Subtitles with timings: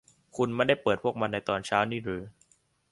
[0.35, 2.21] คุณไม่ได้เปิดพวกมันในตอนเช้านี้หรือ